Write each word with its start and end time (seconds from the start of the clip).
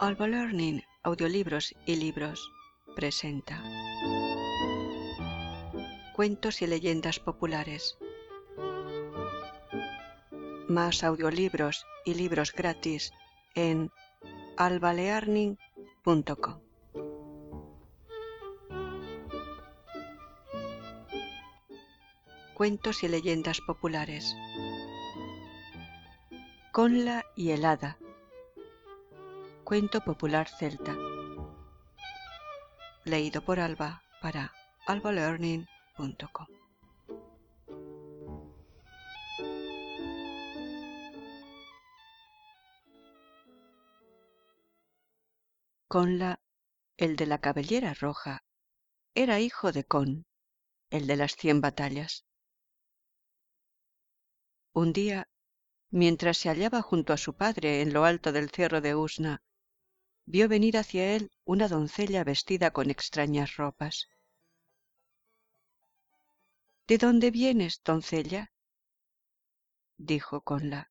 Alba 0.00 0.26
Learning, 0.28 0.82
audiolibros 1.02 1.74
y 1.84 1.96
libros 1.96 2.50
presenta 2.96 3.62
Cuentos 6.16 6.62
y 6.62 6.66
leyendas 6.66 7.20
populares. 7.20 7.98
Más 10.68 11.04
audiolibros 11.04 11.84
y 12.06 12.14
libros 12.14 12.54
gratis 12.54 13.12
en 13.54 13.90
albalearning.com. 14.56 16.60
Cuentos 22.54 23.02
y 23.02 23.08
leyendas 23.08 23.60
populares. 23.60 24.34
Conla 26.72 27.26
y 27.36 27.50
el 27.50 27.66
hada. 27.66 27.98
Cuento 29.70 30.00
popular 30.00 30.48
celta. 30.48 30.96
Leído 33.04 33.40
por 33.44 33.60
Alba 33.60 34.02
para 34.20 34.52
albalearning.com. 34.88 36.46
Conla, 45.86 46.40
el 46.96 47.14
de 47.14 47.26
la 47.26 47.38
cabellera 47.38 47.94
roja, 47.94 48.42
era 49.14 49.38
hijo 49.38 49.70
de 49.70 49.84
Con, 49.84 50.26
el 50.90 51.06
de 51.06 51.14
las 51.14 51.36
cien 51.36 51.60
batallas. 51.60 52.24
Un 54.72 54.92
día, 54.92 55.28
mientras 55.90 56.38
se 56.38 56.48
hallaba 56.48 56.82
junto 56.82 57.12
a 57.12 57.16
su 57.16 57.36
padre 57.36 57.82
en 57.82 57.92
lo 57.92 58.04
alto 58.04 58.32
del 58.32 58.50
cerro 58.50 58.80
de 58.80 58.96
Usna, 58.96 59.44
vio 60.30 60.48
venir 60.48 60.76
hacia 60.76 61.16
él 61.16 61.32
una 61.44 61.66
doncella 61.66 62.22
vestida 62.22 62.70
con 62.70 62.88
extrañas 62.88 63.56
ropas. 63.56 64.08
¿De 66.86 66.98
dónde 66.98 67.32
vienes, 67.32 67.82
doncella? 67.84 68.52
dijo 69.96 70.40
Conla. 70.42 70.90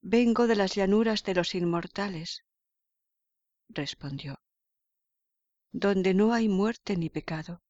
Vengo 0.00 0.46
de 0.48 0.56
las 0.56 0.74
llanuras 0.74 1.22
de 1.22 1.34
los 1.34 1.54
inmortales, 1.54 2.44
respondió, 3.68 4.40
donde 5.70 6.14
no 6.14 6.32
hay 6.32 6.48
muerte 6.48 6.96
ni 6.96 7.10
pecado. 7.10 7.62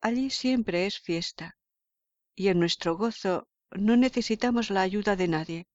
Allí 0.00 0.28
siempre 0.30 0.86
es 0.86 1.00
fiesta, 1.00 1.56
y 2.34 2.48
en 2.48 2.58
nuestro 2.60 2.96
gozo 2.96 3.48
no 3.70 3.96
necesitamos 3.96 4.70
la 4.70 4.82
ayuda 4.82 5.16
de 5.16 5.28
nadie. 5.28 5.66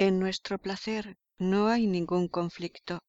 En 0.00 0.18
nuestro 0.18 0.56
placer 0.56 1.18
no 1.36 1.68
hay 1.68 1.86
ningún 1.86 2.26
conflicto. 2.26 3.00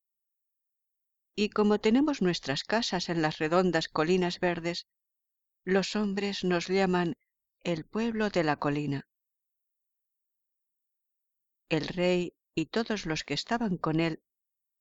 Y 1.38 1.48
como 1.48 1.80
tenemos 1.80 2.22
nuestras 2.22 2.66
casas 2.66 3.08
en 3.08 3.22
las 3.22 3.38
redondas 3.38 3.88
colinas 3.88 4.42
verdes, 4.42 4.88
los 5.64 5.96
hombres 5.96 6.44
nos 6.44 6.68
llaman 6.68 7.16
el 7.64 7.86
pueblo 7.86 8.30
de 8.30 8.44
la 8.44 8.58
colina. 8.58 9.08
El 11.70 11.88
rey 11.88 12.34
y 12.56 12.66
todos 12.66 13.06
los 13.06 13.24
que 13.24 13.36
estaban 13.36 13.78
con 13.78 14.02
él 14.02 14.22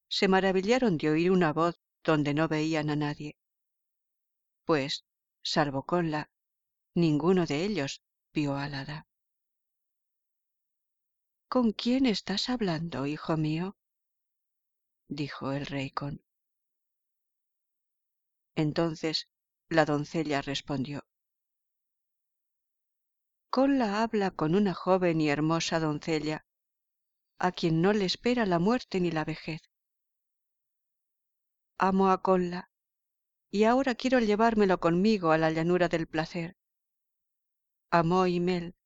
se 0.09 0.27
maravillaron 0.27 0.97
de 0.97 1.11
oír 1.11 1.31
una 1.31 1.53
voz 1.53 1.79
donde 2.03 2.35
no 2.35 2.49
veían 2.49 2.91
a 2.91 2.97
nadie, 2.97 3.37
pues, 4.65 5.05
salvo 5.45 5.85
Conla, 5.85 6.29
ninguno 6.93 7.47
de 7.47 7.65
ellos 7.65 8.03
vio 8.35 8.57
al 8.57 8.75
hada. 8.75 9.07
¿Con 11.51 11.73
quién 11.73 12.07
estás 12.07 12.49
hablando, 12.49 13.07
hijo 13.07 13.37
mío? 13.37 13.77
dijo 15.09 15.51
el 15.51 15.67
rey 15.67 15.91
con. 15.91 16.23
Entonces 18.55 19.29
la 19.69 19.85
doncella 19.85 20.43
respondió. 20.43 21.05
Conla 23.51 24.05
habla 24.05 24.31
con 24.31 24.55
una 24.55 24.75
joven 24.75 25.21
y 25.21 25.29
hermosa 25.29 25.81
doncella, 25.81 26.47
a 27.41 27.51
quien 27.51 27.83
no 27.83 27.93
le 27.93 28.05
espera 28.05 28.47
la 28.47 28.61
muerte 28.61 29.01
ni 29.01 29.11
la 29.11 29.25
vejez. 29.25 29.61
Amo 31.79 32.13
a 32.13 32.23
Conla, 32.23 32.71
y 33.51 33.65
ahora 33.65 33.97
quiero 33.97 34.21
llevármelo 34.21 34.79
conmigo 34.79 35.33
a 35.33 35.39
la 35.39 35.51
llanura 35.51 35.89
del 35.89 36.07
placer. 36.07 36.57
Amo 37.91 38.29
y 38.29 38.39
Mel, 38.39 38.77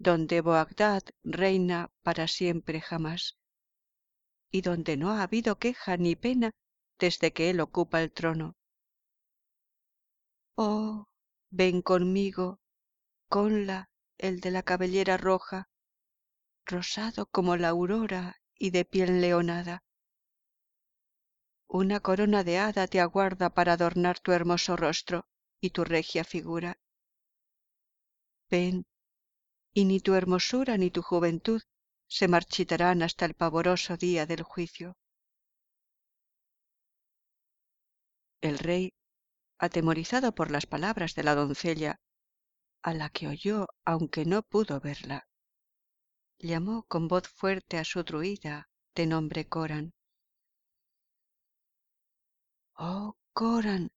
donde 0.00 0.40
Boagdad 0.40 1.02
reina 1.22 1.90
para 2.02 2.26
siempre 2.26 2.80
jamás, 2.80 3.36
y 4.50 4.62
donde 4.62 4.96
no 4.96 5.10
ha 5.10 5.22
habido 5.22 5.58
queja 5.58 5.98
ni 5.98 6.16
pena 6.16 6.52
desde 6.98 7.34
que 7.34 7.50
él 7.50 7.60
ocupa 7.60 8.00
el 8.00 8.10
trono. 8.10 8.56
Oh, 10.56 11.06
ven 11.50 11.82
conmigo, 11.82 12.60
conla, 13.28 13.90
el 14.16 14.40
de 14.40 14.50
la 14.50 14.62
cabellera 14.62 15.18
roja, 15.18 15.68
rosado 16.64 17.26
como 17.26 17.56
la 17.58 17.68
aurora 17.68 18.40
y 18.58 18.70
de 18.70 18.86
piel 18.86 19.20
leonada. 19.20 19.82
Una 21.68 22.00
corona 22.00 22.42
de 22.42 22.56
hada 22.56 22.86
te 22.86 23.00
aguarda 23.00 23.50
para 23.50 23.74
adornar 23.74 24.18
tu 24.18 24.32
hermoso 24.32 24.76
rostro 24.76 25.26
y 25.60 25.70
tu 25.70 25.84
regia 25.84 26.24
figura. 26.24 26.78
Ven, 28.50 28.84
y 29.72 29.84
ni 29.84 30.00
tu 30.00 30.14
hermosura 30.14 30.76
ni 30.76 30.90
tu 30.90 31.02
juventud 31.02 31.62
se 32.08 32.26
marchitarán 32.28 33.02
hasta 33.02 33.24
el 33.24 33.34
pavoroso 33.34 33.96
día 33.96 34.26
del 34.26 34.42
juicio. 34.42 34.96
El 38.40 38.58
rey, 38.58 38.94
atemorizado 39.58 40.34
por 40.34 40.50
las 40.50 40.66
palabras 40.66 41.14
de 41.14 41.22
la 41.22 41.34
doncella, 41.34 42.00
a 42.82 42.94
la 42.94 43.10
que 43.10 43.28
oyó 43.28 43.68
aunque 43.84 44.24
no 44.24 44.42
pudo 44.42 44.80
verla, 44.80 45.28
llamó 46.38 46.84
con 46.84 47.06
voz 47.06 47.28
fuerte 47.28 47.76
a 47.78 47.84
su 47.84 48.02
druida 48.02 48.68
de 48.94 49.06
nombre 49.06 49.46
Coran. 49.46 49.92
Oh, 52.74 53.16
Coran, 53.34 53.92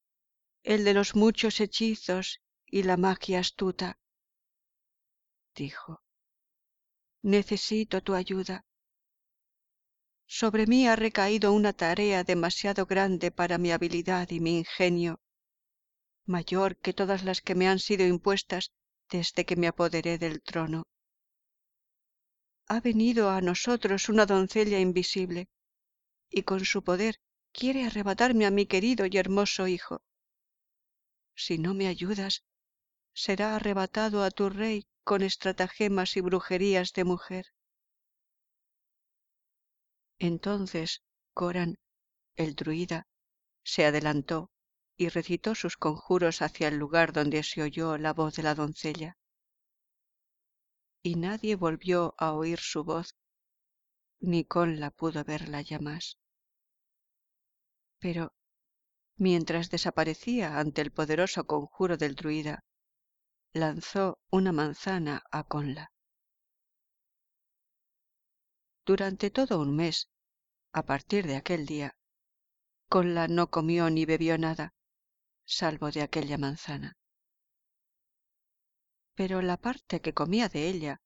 el 0.63 0.83
de 0.83 0.93
los 0.93 1.15
muchos 1.15 1.61
hechizos 1.61 2.41
y 2.65 2.83
la 2.83 2.97
magia 2.97 3.39
astuta, 3.39 3.97
dijo. 5.55 6.01
Necesito 7.21 8.01
tu 8.01 8.13
ayuda. 8.13 8.65
Sobre 10.25 10.67
mí 10.67 10.87
ha 10.87 10.95
recaído 10.95 11.53
una 11.53 11.73
tarea 11.73 12.23
demasiado 12.23 12.85
grande 12.85 13.31
para 13.31 13.57
mi 13.57 13.71
habilidad 13.71 14.29
y 14.31 14.39
mi 14.39 14.57
ingenio, 14.59 15.19
mayor 16.25 16.77
que 16.77 16.93
todas 16.93 17.23
las 17.23 17.41
que 17.41 17.55
me 17.55 17.67
han 17.67 17.79
sido 17.79 18.05
impuestas 18.05 18.71
desde 19.09 19.45
que 19.45 19.55
me 19.55 19.67
apoderé 19.67 20.17
del 20.17 20.41
trono. 20.41 20.83
Ha 22.67 22.79
venido 22.79 23.29
a 23.29 23.41
nosotros 23.41 24.09
una 24.09 24.25
doncella 24.25 24.79
invisible, 24.79 25.49
y 26.29 26.43
con 26.43 26.63
su 26.65 26.83
poder 26.83 27.19
quiere 27.51 27.85
arrebatarme 27.85 28.45
a 28.45 28.51
mi 28.51 28.65
querido 28.65 29.05
y 29.05 29.17
hermoso 29.17 29.67
hijo. 29.67 30.01
Si 31.35 31.57
no 31.57 31.73
me 31.73 31.87
ayudas, 31.87 32.43
será 33.13 33.55
arrebatado 33.55 34.23
a 34.23 34.31
tu 34.31 34.49
rey 34.49 34.87
con 35.03 35.21
estratagemas 35.21 36.17
y 36.17 36.21
brujerías 36.21 36.93
de 36.93 37.03
mujer. 37.03 37.45
Entonces 40.19 41.03
Coran, 41.33 41.77
el 42.35 42.55
druida, 42.55 43.07
se 43.63 43.85
adelantó 43.85 44.51
y 44.97 45.09
recitó 45.09 45.55
sus 45.55 45.77
conjuros 45.77 46.41
hacia 46.41 46.67
el 46.67 46.77
lugar 46.77 47.13
donde 47.13 47.43
se 47.43 47.61
oyó 47.61 47.97
la 47.97 48.13
voz 48.13 48.35
de 48.35 48.43
la 48.43 48.55
doncella. 48.55 49.17
Y 51.01 51.15
nadie 51.15 51.55
volvió 51.55 52.15
a 52.17 52.33
oír 52.33 52.59
su 52.59 52.83
voz, 52.83 53.15
ni 54.19 54.45
Conla 54.45 54.91
pudo 54.91 55.23
verla 55.23 55.61
ya 55.61 55.79
más. 55.79 56.17
Pero, 57.99 58.33
mientras 59.17 59.69
desaparecía 59.69 60.59
ante 60.59 60.81
el 60.81 60.91
poderoso 60.91 61.45
conjuro 61.45 61.97
del 61.97 62.15
druida, 62.15 62.63
lanzó 63.53 64.17
una 64.31 64.51
manzana 64.51 65.21
a 65.29 65.43
Conla. 65.43 65.91
Durante 68.83 69.29
todo 69.29 69.59
un 69.59 69.75
mes, 69.75 70.09
a 70.73 70.83
partir 70.83 71.27
de 71.27 71.35
aquel 71.35 71.67
día, 71.67 71.95
Conla 72.89 73.27
no 73.27 73.51
comió 73.51 73.91
ni 73.91 74.05
bebió 74.05 74.39
nada, 74.39 74.73
salvo 75.45 75.91
de 75.91 76.01
aquella 76.01 76.39
manzana. 76.39 76.97
Pero 79.13 79.43
la 79.43 79.57
parte 79.57 80.01
que 80.01 80.15
comía 80.15 80.49
de 80.49 80.69
ella 80.69 81.01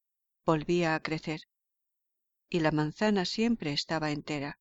volvía 0.46 0.96
a 0.96 1.02
crecer, 1.02 1.42
y 2.50 2.62
la 2.62 2.72
manzana 2.72 3.26
siempre 3.26 3.74
estaba 3.74 4.12
entera. 4.12 4.58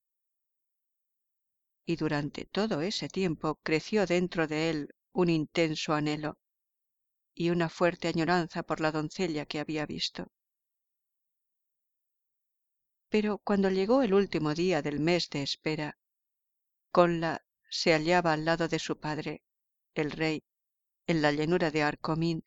Y 1.86 1.94
durante 1.94 2.46
todo 2.46 2.80
ese 2.80 3.08
tiempo 3.08 3.60
creció 3.62 4.06
dentro 4.06 4.48
de 4.48 4.70
él 4.70 4.94
un 5.12 5.30
intenso 5.30 5.94
anhelo, 5.94 6.36
y 7.38 7.50
una 7.50 7.68
fuerte 7.68 8.08
añoranza 8.08 8.62
por 8.62 8.80
la 8.80 8.90
doncella 8.90 9.44
que 9.44 9.60
había 9.60 9.84
visto. 9.84 10.32
Pero 13.10 13.38
cuando 13.38 13.68
llegó 13.68 14.02
el 14.02 14.14
último 14.14 14.54
día 14.54 14.80
del 14.80 15.00
mes 15.00 15.28
de 15.28 15.42
espera, 15.42 15.98
Conla 16.90 17.44
se 17.68 17.92
hallaba 17.92 18.32
al 18.32 18.46
lado 18.46 18.68
de 18.68 18.78
su 18.78 18.98
padre, 18.98 19.42
el 19.94 20.12
rey, 20.12 20.44
en 21.06 21.20
la 21.20 21.30
llanura 21.30 21.70
de 21.70 21.82
Arcomín, 21.82 22.42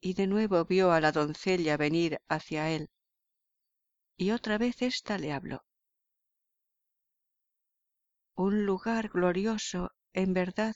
y 0.00 0.14
de 0.14 0.26
nuevo 0.26 0.64
vio 0.64 0.90
a 0.90 1.00
la 1.00 1.12
doncella 1.12 1.76
venir 1.76 2.18
hacia 2.28 2.70
él. 2.70 2.88
Y 4.16 4.30
otra 4.30 4.56
vez 4.56 4.80
ésta 4.80 5.18
le 5.18 5.32
habló. 5.32 5.64
Un 8.34 8.64
lugar 8.64 9.10
glorioso, 9.10 9.92
en 10.14 10.32
verdad, 10.32 10.74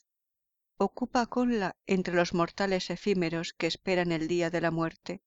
ocupa 0.77 1.27
Conla 1.27 1.77
entre 1.87 2.15
los 2.15 2.35
mortales 2.35 2.91
efímeros 2.91 3.53
que 3.53 3.67
esperan 3.67 4.13
el 4.13 4.29
día 4.29 4.51
de 4.51 4.61
la 4.61 4.71
muerte. 4.71 5.23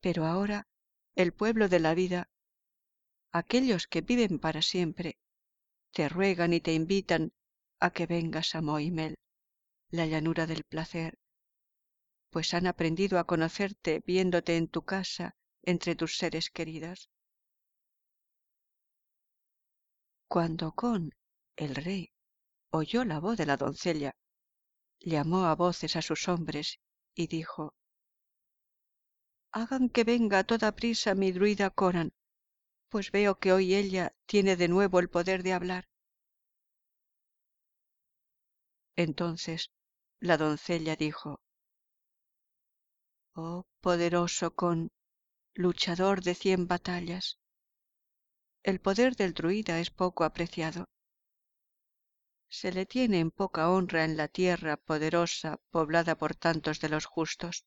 Pero 0.00 0.26
ahora 0.26 0.66
el 1.14 1.32
pueblo 1.32 1.68
de 1.68 1.80
la 1.80 1.94
vida, 1.94 2.28
aquellos 3.32 3.86
que 3.86 4.02
viven 4.02 4.38
para 4.38 4.62
siempre, 4.62 5.18
te 5.92 6.08
ruegan 6.08 6.52
y 6.52 6.60
te 6.60 6.74
invitan 6.74 7.32
a 7.80 7.90
que 7.90 8.06
vengas 8.06 8.54
a 8.54 8.60
Moimel, 8.60 9.16
la 9.90 10.06
llanura 10.06 10.46
del 10.46 10.64
placer, 10.64 11.18
pues 12.30 12.52
han 12.52 12.66
aprendido 12.66 13.18
a 13.18 13.24
conocerte 13.24 14.02
viéndote 14.06 14.56
en 14.56 14.68
tu 14.68 14.82
casa 14.82 15.36
entre 15.62 15.96
tus 15.96 16.18
seres 16.18 16.50
queridas. 16.50 17.08
Cuando 20.28 20.72
Con, 20.72 21.14
el 21.56 21.74
rey, 21.74 22.12
oyó 22.70 23.04
la 23.04 23.20
voz 23.20 23.36
de 23.36 23.46
la 23.46 23.56
doncella, 23.56 24.12
llamó 25.00 25.46
a 25.46 25.54
voces 25.54 25.96
a 25.96 26.02
sus 26.02 26.28
hombres 26.28 26.78
y 27.14 27.26
dijo 27.26 27.74
hagan 29.52 29.88
que 29.88 30.04
venga 30.04 30.40
a 30.40 30.44
toda 30.44 30.76
prisa 30.76 31.14
mi 31.14 31.32
druida 31.32 31.70
Coran, 31.70 32.12
pues 32.90 33.10
veo 33.10 33.38
que 33.38 33.52
hoy 33.52 33.74
ella 33.74 34.14
tiene 34.26 34.54
de 34.56 34.68
nuevo 34.68 35.00
el 35.00 35.08
poder 35.08 35.42
de 35.42 35.54
hablar. 35.54 35.88
Entonces 38.96 39.70
la 40.20 40.36
doncella 40.36 40.94
dijo, 40.96 41.40
Oh 43.34 43.64
poderoso 43.80 44.54
Con, 44.54 44.90
luchador 45.54 46.22
de 46.22 46.34
cien 46.34 46.66
batallas, 46.66 47.38
el 48.62 48.80
poder 48.80 49.16
del 49.16 49.32
druida 49.32 49.80
es 49.80 49.90
poco 49.90 50.24
apreciado. 50.24 50.86
Se 52.48 52.72
le 52.72 52.86
tiene 52.86 53.20
en 53.20 53.30
poca 53.30 53.70
honra 53.70 54.04
en 54.04 54.16
la 54.16 54.28
tierra 54.28 54.76
poderosa 54.76 55.58
poblada 55.70 56.16
por 56.16 56.34
tantos 56.34 56.80
de 56.80 56.88
los 56.88 57.04
justos 57.06 57.64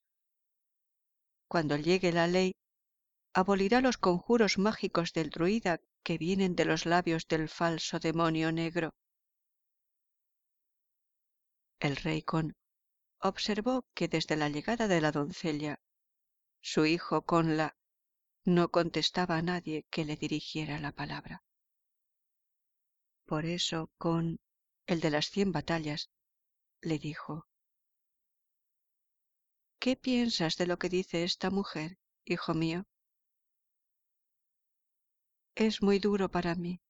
cuando 1.50 1.76
llegue 1.78 2.12
la 2.12 2.28
ley, 2.28 2.56
abolirá 3.34 3.82
los 3.82 3.98
conjuros 3.98 4.60
mágicos 4.60 5.14
del 5.14 5.32
druida 5.32 5.82
que 6.04 6.20
vienen 6.20 6.56
de 6.56 6.64
los 6.64 6.86
labios 6.86 7.28
del 7.28 7.50
falso 7.50 8.00
demonio 8.00 8.52
negro. 8.52 8.94
El 11.80 11.96
rey 11.96 12.22
Con 12.22 12.56
observó 13.20 13.86
que 13.96 14.08
desde 14.08 14.36
la 14.36 14.48
llegada 14.48 14.88
de 14.88 15.02
la 15.02 15.12
doncella, 15.12 15.80
su 16.62 16.86
hijo 16.86 17.24
Conla 17.24 17.76
no 18.46 18.70
contestaba 18.70 19.38
a 19.38 19.42
nadie 19.42 19.88
que 19.90 20.06
le 20.06 20.18
dirigiera 20.18 20.80
la 20.80 20.92
palabra. 20.92 21.44
Por 23.26 23.46
eso 23.46 23.90
Con, 23.98 24.40
el 24.90 25.02
de 25.02 25.12
las 25.12 25.30
cien 25.30 25.52
batallas, 25.52 26.10
le 26.82 26.98
dijo 26.98 27.46
¿Qué 29.80 29.96
piensas 29.96 30.58
de 30.58 30.66
lo 30.66 30.80
que 30.80 30.90
dice 30.90 31.24
esta 31.24 31.52
mujer, 31.52 32.00
hijo 32.26 32.56
mío? 32.56 32.86
Es 35.54 35.84
muy 35.84 36.00
duro 36.00 36.30
para 36.30 36.56
mí, 36.56 36.82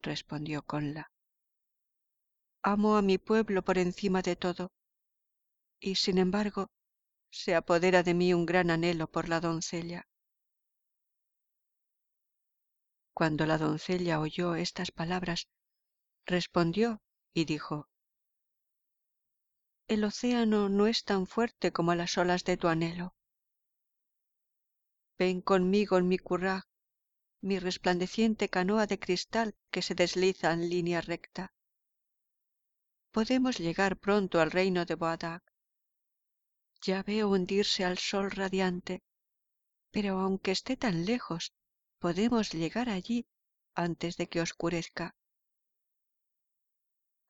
respondió 0.00 0.62
Conla. 0.62 1.10
Amo 2.62 2.96
a 2.96 3.02
mi 3.02 3.18
pueblo 3.18 3.62
por 3.62 3.78
encima 3.78 4.22
de 4.22 4.36
todo, 4.36 4.70
y 5.80 5.96
sin 5.96 6.18
embargo 6.18 6.70
se 7.30 7.56
apodera 7.56 8.04
de 8.04 8.14
mí 8.14 8.32
un 8.32 8.46
gran 8.46 8.70
anhelo 8.70 9.08
por 9.08 9.28
la 9.28 9.40
doncella. 9.40 10.06
Cuando 13.12 13.44
la 13.44 13.58
doncella 13.58 14.20
oyó 14.20 14.54
estas 14.54 14.92
palabras, 14.92 15.48
respondió 16.26 17.00
y 17.32 17.44
dijo, 17.44 17.88
el 19.88 20.02
océano 20.02 20.68
no 20.68 20.88
es 20.88 21.04
tan 21.04 21.26
fuerte 21.28 21.72
como 21.72 21.94
las 21.94 22.18
olas 22.18 22.44
de 22.44 22.56
tu 22.56 22.66
anhelo. 22.66 23.14
Ven 25.16 25.40
conmigo 25.40 25.96
en 25.96 26.08
mi 26.08 26.18
currag, 26.18 26.64
mi 27.40 27.60
resplandeciente 27.60 28.48
canoa 28.48 28.86
de 28.86 28.98
cristal 28.98 29.54
que 29.70 29.82
se 29.82 29.94
desliza 29.94 30.52
en 30.52 30.68
línea 30.68 31.00
recta. 31.00 31.52
Podemos 33.12 33.58
llegar 33.58 33.96
pronto 33.96 34.40
al 34.40 34.50
reino 34.50 34.84
de 34.84 34.96
Boadag. 34.96 35.42
Ya 36.82 37.02
veo 37.04 37.30
hundirse 37.30 37.84
al 37.84 37.98
sol 37.98 38.30
radiante, 38.30 39.02
pero 39.92 40.18
aunque 40.18 40.50
esté 40.50 40.76
tan 40.76 41.06
lejos, 41.06 41.52
podemos 42.00 42.52
llegar 42.52 42.88
allí 42.88 43.26
antes 43.74 44.16
de 44.16 44.28
que 44.28 44.40
oscurezca. 44.40 45.14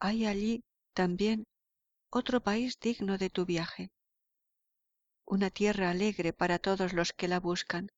Hay 0.00 0.26
allí 0.26 0.62
también 0.94 1.46
otro 2.10 2.42
país 2.42 2.78
digno 2.80 3.18
de 3.18 3.30
tu 3.30 3.44
viaje, 3.46 3.90
una 5.26 5.50
tierra 5.50 5.90
alegre 5.90 6.32
para 6.32 6.58
todos 6.58 6.92
los 6.92 7.12
que 7.12 7.28
la 7.28 7.40
buscan. 7.40 7.90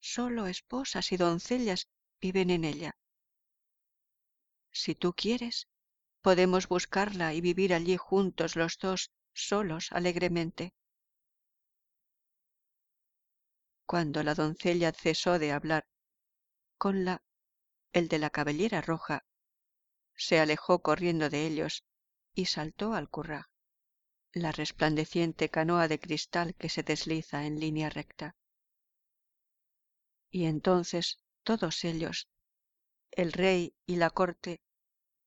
Solo 0.00 0.46
esposas 0.46 1.12
y 1.12 1.16
doncellas 1.16 1.88
viven 2.20 2.50
en 2.50 2.64
ella. 2.64 2.96
Si 4.72 4.94
tú 4.94 5.12
quieres, 5.12 5.68
podemos 6.22 6.68
buscarla 6.68 7.34
y 7.34 7.40
vivir 7.40 7.74
allí 7.74 7.96
juntos 7.96 8.56
los 8.56 8.78
dos, 8.78 9.10
solos, 9.34 9.92
alegremente. 9.92 10.72
Cuando 13.86 14.22
la 14.22 14.34
doncella 14.34 14.92
cesó 14.92 15.38
de 15.38 15.52
hablar, 15.52 15.84
con 16.78 17.04
la, 17.04 17.22
el 17.92 18.08
de 18.08 18.18
la 18.18 18.30
cabellera 18.30 18.80
roja, 18.80 19.24
se 20.20 20.38
alejó 20.38 20.82
corriendo 20.82 21.30
de 21.30 21.46
ellos 21.46 21.82
y 22.34 22.44
saltó 22.44 22.92
al 22.92 23.08
currag, 23.08 23.46
la 24.34 24.52
resplandeciente 24.52 25.48
canoa 25.48 25.88
de 25.88 25.98
cristal 25.98 26.54
que 26.56 26.68
se 26.68 26.82
desliza 26.82 27.46
en 27.46 27.58
línea 27.58 27.88
recta. 27.88 28.36
Y 30.30 30.44
entonces 30.44 31.24
todos 31.42 31.84
ellos, 31.84 32.28
el 33.10 33.32
rey 33.32 33.74
y 33.86 33.96
la 33.96 34.10
corte, 34.10 34.60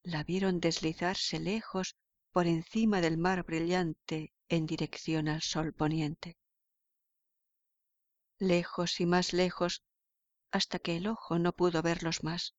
la 0.04 0.24
vieron 0.24 0.60
deslizarse 0.60 1.40
lejos 1.40 1.96
por 2.32 2.46
encima 2.46 3.02
del 3.02 3.18
mar 3.18 3.44
brillante 3.44 4.32
en 4.48 4.68
dirección 4.68 5.28
al 5.28 5.42
sol 5.42 5.74
poniente. 5.74 6.38
Lejos 8.38 9.00
y 9.00 9.08
más 9.08 9.34
lejos 9.34 9.82
hasta 10.52 10.78
que 10.78 10.98
el 10.98 11.08
ojo 11.08 11.40
no 11.40 11.52
pudo 11.54 11.82
verlos 11.82 12.24
más. 12.24 12.54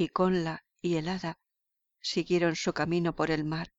Y 0.00 0.08
Conla 0.08 0.64
y 0.80 0.96
el 0.96 1.10
siguieron 2.00 2.56
su 2.56 2.72
camino 2.72 3.14
por 3.14 3.30
el 3.30 3.44
mar 3.44 3.70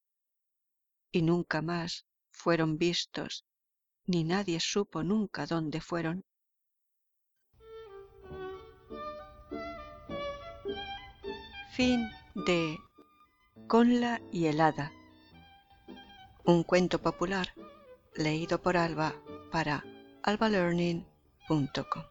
y 1.11 1.23
nunca 1.23 1.63
más 1.63 2.05
fueron 2.29 2.77
vistos, 2.77 3.43
ni 4.05 4.23
nadie 4.23 4.59
supo 4.59 5.01
nunca 5.01 5.47
dónde 5.47 5.81
fueron. 5.81 6.23
Fin 11.71 12.07
de 12.35 12.77
Conla 13.65 14.21
y 14.31 14.45
el. 14.45 14.91
Un 16.45 16.61
cuento 16.61 17.01
popular 17.01 17.51
leído 18.13 18.61
por 18.61 18.77
Alba 18.77 19.15
para 19.51 19.83
albalearning.com. 20.21 22.10